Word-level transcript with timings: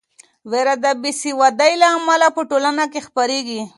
وېره 0.51 0.75
د 0.83 0.85
بې 1.01 1.11
سوادۍ 1.21 1.73
له 1.81 1.87
امله 1.97 2.27
په 2.35 2.41
ټولنه 2.49 2.83
کې 2.91 3.01
خپریږي. 3.07 3.61